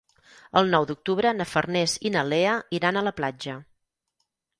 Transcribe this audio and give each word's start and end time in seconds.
El 0.59 0.69
nou 0.75 0.85
d'octubre 0.91 1.33
na 1.41 1.45
Farners 1.49 1.93
i 2.11 2.13
na 2.15 2.23
Lea 2.29 2.55
iran 2.79 2.97
a 2.97 3.05
la 3.09 3.13
platja. 3.21 3.55